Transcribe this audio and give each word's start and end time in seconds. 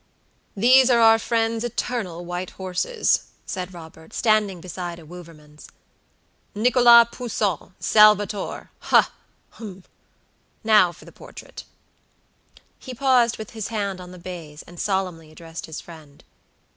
"There 0.57 0.83
are 0.93 0.99
our 0.99 1.19
friend's 1.19 1.63
eternal 1.63 2.25
white 2.25 2.49
horses," 2.57 3.25
said 3.45 3.71
Robert, 3.71 4.13
standing 4.15 4.59
beside 4.59 4.97
a 4.97 5.05
Wouvermans. 5.05 5.67
"Nicholas 6.55 7.07
PoussinSalvatorhahum! 7.11 9.83
Now 10.63 10.91
for 10.91 11.05
the 11.05 11.11
portrait." 11.11 11.65
He 12.79 12.95
paused 12.95 13.37
with 13.37 13.51
his 13.51 13.67
hand 13.67 14.01
on 14.01 14.09
the 14.11 14.17
baize, 14.17 14.63
and 14.63 14.79
solemnly 14.79 15.29
addressed 15.31 15.67
his 15.67 15.79
friend. 15.79 16.23